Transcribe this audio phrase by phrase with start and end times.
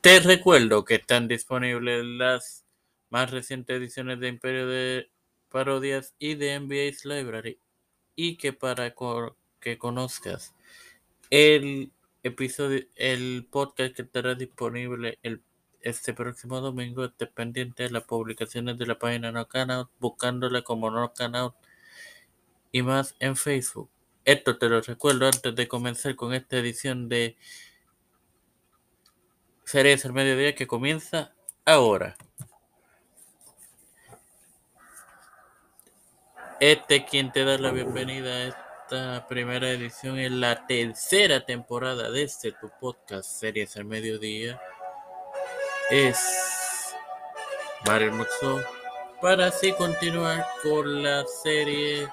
[0.00, 2.64] Te recuerdo que están disponibles las
[3.10, 5.10] más recientes ediciones de Imperio de
[5.48, 7.58] Parodias y de NBA's Library
[8.14, 8.94] y que para
[9.58, 10.54] que conozcas
[11.30, 11.90] el
[12.22, 15.42] episodio, el podcast que estará disponible el,
[15.80, 20.92] este próximo domingo, esté pendiente de las publicaciones de la página No Canal, buscándola como
[20.92, 21.12] No
[22.70, 23.90] y más en Facebook.
[24.24, 27.36] Esto te lo recuerdo antes de comenzar con esta edición de
[29.68, 31.30] Series al Mediodía que comienza
[31.66, 32.16] ahora.
[36.58, 42.22] Este quien te da la bienvenida a esta primera edición en la tercera temporada de
[42.22, 44.58] este tu podcast Series al Mediodía
[45.90, 46.94] es
[47.84, 48.62] Mario Moxo
[49.20, 52.08] para así continuar con la serie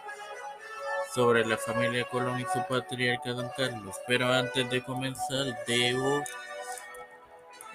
[1.13, 3.95] sobre la familia Colón y su patriarca Don Carlos.
[4.07, 6.21] Pero antes de comenzar, debo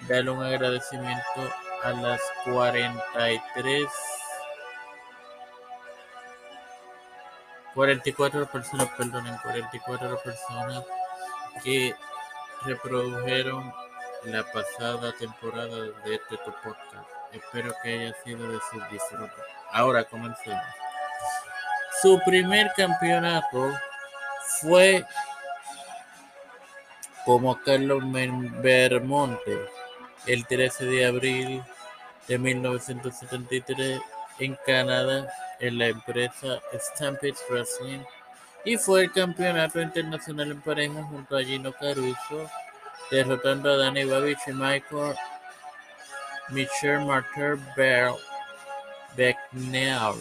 [0.07, 1.51] darle un agradecimiento
[1.83, 3.87] a las 43,
[7.73, 10.83] 44 personas, perdonen, 44 personas
[11.63, 11.95] que
[12.65, 13.73] reprodujeron
[14.25, 17.09] la pasada temporada de este podcast.
[17.31, 19.33] Espero que haya sido de su disfrute.
[19.71, 20.63] Ahora comencemos.
[22.01, 23.71] Su primer campeonato
[24.59, 25.05] fue
[27.25, 28.03] como Carlos
[28.61, 29.69] Bermonte
[30.25, 31.63] el 13 de abril
[32.27, 34.01] de 1973
[34.39, 38.01] en Canadá en la empresa Stampede Wrestling
[38.63, 42.49] y fue el campeonato internacional en pareja junto a Gino Caruso
[43.09, 45.15] derrotando a Danny Babich y Michael
[46.49, 48.13] Michel Martyr Bell
[49.15, 50.15] Becknell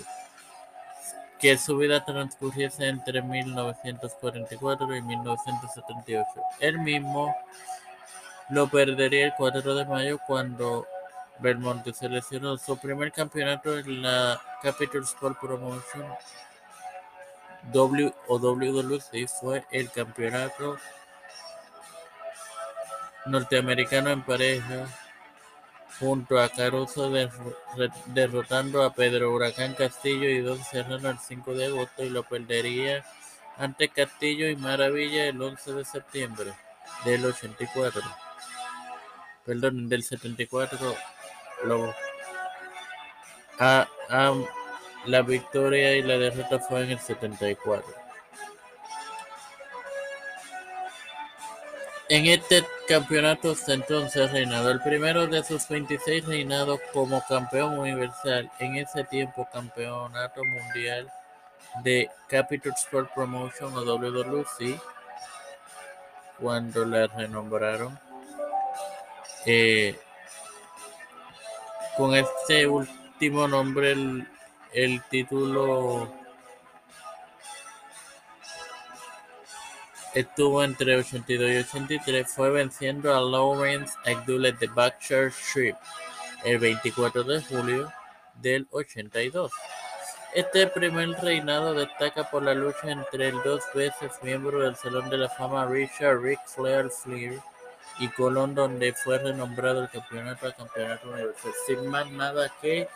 [1.41, 6.27] que su vida transcurriese entre 1944 y 1978.
[6.61, 7.35] Él mismo
[8.51, 10.87] lo perdería el 4 de mayo cuando
[11.39, 16.05] Belmonte seleccionó su primer campeonato en la Capital Sport Promotion
[17.73, 20.79] W o WWC fue el campeonato
[23.27, 24.87] norteamericano en pareja
[25.99, 27.13] junto a Caruso
[28.07, 33.05] derrotando a Pedro Huracán Castillo y Don Serrano el 5 de agosto y lo perdería
[33.59, 36.53] ante Castillo y Maravilla el 11 de septiembre
[37.05, 38.30] del 84.
[39.45, 40.79] Perdón, del 74.
[41.65, 41.95] Lo,
[45.07, 48.01] la victoria y la derrota fue en el 74.
[52.09, 58.75] En este campeonato entonces reinado el primero de sus 26 reinados como campeón universal, en
[58.75, 61.09] ese tiempo campeonato mundial
[61.85, 64.81] de Capital Sport Promotion o WWC,
[66.41, 67.97] cuando la renombraron.
[69.47, 69.99] Eh,
[71.97, 73.93] con este último nombre
[74.73, 76.13] el, título
[80.15, 85.77] Estuvo entre 82 y 83, fue venciendo a Lawrence Abdullah de Berkshire
[86.45, 87.93] el 24 de julio
[88.35, 89.53] del 82.
[90.35, 95.19] Este primer reinado destaca por la lucha entre el dos veces miembro del Salón de
[95.19, 97.41] la Fama Richard Rick Flair Flair
[97.99, 101.53] y Colón, donde fue renombrado el campeonato a campeonato universal.
[101.67, 102.89] Sin más nada que,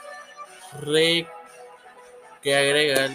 [2.42, 3.10] que agregar,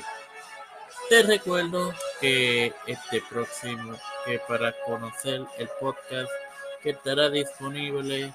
[1.10, 6.30] te recuerdo que este próximo, que para conocer el podcast
[6.84, 8.34] que estará disponible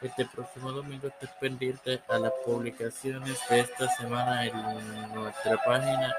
[0.00, 6.14] este próximo domingo, estés pendiente a las publicaciones de esta semana en nuestra página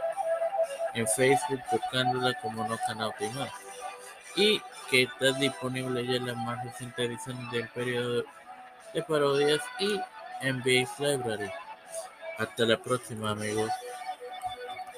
[0.95, 3.64] en Facebook, buscándola como No Canal más.
[4.35, 8.23] Y que está disponible ya en la más reciente edición del periodo
[8.93, 9.99] de parodias y
[10.41, 11.49] en Base Library.
[12.37, 13.69] Hasta la próxima, amigos.